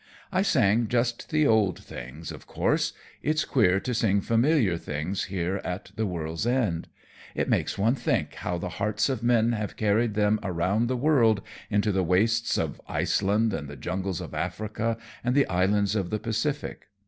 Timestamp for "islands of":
15.47-16.09